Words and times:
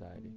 anxiety. 0.00 0.32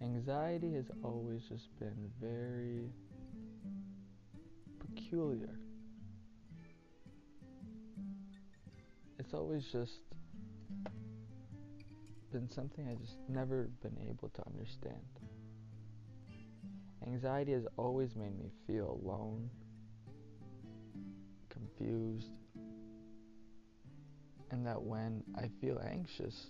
Anxiety 0.00 0.74
has 0.74 0.86
always 1.02 1.42
just 1.48 1.78
been 1.78 2.10
very 2.20 2.90
peculiar. 4.80 5.58
It's 9.18 9.34
always 9.34 9.64
just 9.70 9.92
been 12.32 12.50
something 12.50 12.88
I 12.88 12.94
just 12.94 13.18
never 13.28 13.68
been 13.82 13.96
able 14.08 14.28
to 14.30 14.42
understand. 14.46 14.96
Anxiety 17.06 17.52
has 17.52 17.66
always 17.76 18.16
made 18.16 18.36
me 18.38 18.50
feel 18.66 19.00
alone, 19.04 19.48
confused, 21.50 22.30
and 24.62 24.68
that 24.68 24.80
when 24.80 25.24
I 25.36 25.50
feel 25.60 25.80
anxious, 25.84 26.46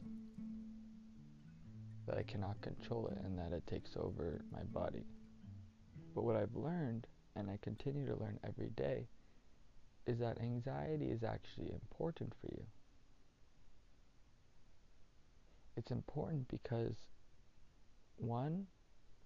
that 2.07 2.19
I 2.19 2.23
cannot 2.23 2.61
control 2.61 3.07
it 3.07 3.17
and 3.25 3.39
that 3.39 3.57
it 3.57 3.67
takes 3.67 3.93
over 3.97 4.43
my 4.53 4.65
body. 4.65 5.07
But 6.15 6.25
what 6.25 6.37
I've 6.37 6.55
learned, 6.55 7.07
and 7.37 7.49
I 7.49 7.59
continue 7.63 8.07
to 8.07 8.15
learn 8.15 8.39
every 8.47 8.69
day, 8.77 9.09
is 10.07 10.19
that 10.19 10.43
anxiety 10.43 11.07
is 11.07 11.23
actually 11.23 11.73
important 11.73 12.35
for 12.39 12.49
you. 12.53 12.65
It's 15.79 15.91
important 15.91 16.49
because, 16.49 16.97
one, 18.19 18.67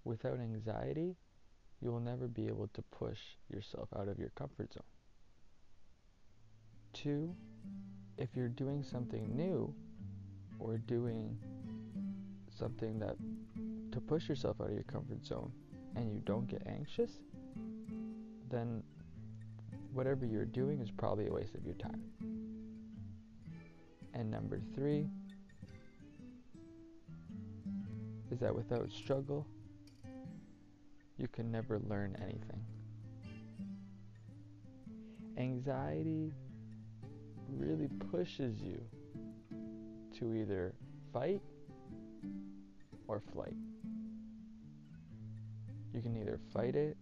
without 0.05 0.39
anxiety, 0.39 1.17
you 1.81 1.91
will 1.91 1.99
never 1.99 2.29
be 2.29 2.47
able 2.47 2.69
to 2.75 2.83
push 2.83 3.19
yourself 3.53 3.89
out 3.99 4.07
of 4.07 4.21
your 4.21 4.31
comfort 4.37 4.73
zone. 4.73 4.85
Two, 6.93 7.35
if 8.19 8.31
you're 8.35 8.49
doing 8.49 8.83
something 8.83 9.35
new 9.35 9.73
or 10.59 10.79
doing 10.79 11.37
something 12.51 12.99
that 12.99 13.17
to 13.93 14.01
push 14.01 14.29
yourself 14.29 14.61
out 14.61 14.69
of 14.69 14.75
your 14.75 14.83
comfort 14.85 15.25
zone 15.25 15.53
and 15.95 16.13
you 16.13 16.21
don't 16.25 16.47
get 16.47 16.63
anxious, 16.67 17.11
then 18.51 18.83
whatever 19.93 20.27
you're 20.27 20.45
doing 20.45 20.81
is 20.81 20.91
probably 20.91 21.27
a 21.27 21.33
waste 21.33 21.55
of 21.55 21.65
your 21.65 21.75
time. 21.75 22.03
And 24.15 24.31
number 24.31 24.61
three 24.75 25.09
is 28.31 28.41
that 28.41 28.55
without 28.55 28.91
struggle, 28.91 29.47
you 31.19 31.29
can 31.29 31.51
never 31.51 31.79
learn 31.81 32.17
anything. 32.23 32.65
Anxiety 35.39 36.33
really 37.49 37.89
pushes 38.11 38.61
you 38.61 38.81
to 40.19 40.35
either 40.35 40.75
fight 41.13 41.43
or 43.09 43.23
flight. 43.33 43.57
You 45.93 46.01
can 46.01 46.17
either 46.17 46.39
fight 46.53 46.77
it 46.77 46.97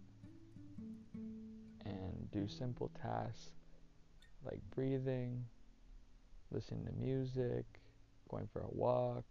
and 1.85 2.31
do 2.33 2.47
simple 2.49 2.91
tasks 3.01 3.51
like 4.45 4.61
breathing, 4.75 5.45
listening 6.51 6.85
to 6.87 6.93
music, 6.93 7.65
going 8.29 8.49
for 8.53 8.61
a 8.61 8.71
walk, 8.71 9.25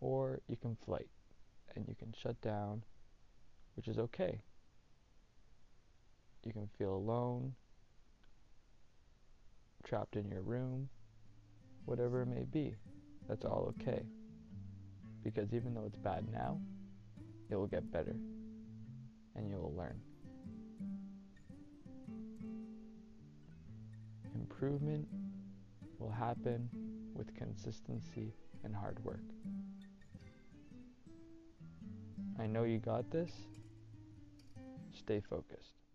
or 0.00 0.40
you 0.48 0.56
can 0.56 0.76
flight 0.84 1.08
and 1.74 1.86
you 1.88 1.94
can 1.94 2.14
shut 2.20 2.40
down, 2.40 2.82
which 3.74 3.88
is 3.88 3.98
okay. 3.98 4.40
You 6.44 6.52
can 6.52 6.68
feel 6.78 6.94
alone, 6.94 7.54
trapped 9.86 10.16
in 10.16 10.28
your 10.28 10.42
room, 10.42 10.88
whatever 11.84 12.22
it 12.22 12.26
may 12.26 12.44
be. 12.44 12.74
That's 13.28 13.44
all 13.44 13.72
okay. 13.80 14.02
Because 15.22 15.54
even 15.54 15.74
though 15.74 15.84
it's 15.86 15.98
bad 15.98 16.26
now, 16.32 16.60
it 17.50 17.56
will 17.56 17.66
get 17.66 17.90
better 17.90 18.16
and 19.36 19.48
you 19.48 19.56
will 19.56 19.74
learn. 19.76 20.00
Improvement 24.34 25.06
will 25.98 26.10
happen 26.10 26.68
with 27.14 27.34
consistency 27.34 28.34
and 28.64 28.74
hard 28.74 29.02
work. 29.04 29.22
I 32.38 32.46
know 32.46 32.64
you 32.64 32.78
got 32.78 33.10
this. 33.10 33.30
Stay 34.92 35.20
focused. 35.20 35.85